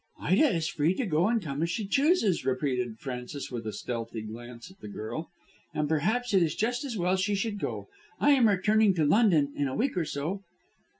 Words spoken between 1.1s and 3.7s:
and come as she chooses," repeated Frances with